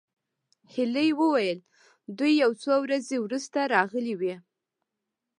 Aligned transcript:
هيلې 0.73 1.07
وویل 1.21 1.59
دوی 2.17 2.33
یو 2.43 2.51
څو 2.63 2.73
ورځې 2.83 3.17
وروسته 3.19 3.59
راغلې 3.75 4.13
وې 4.19 4.35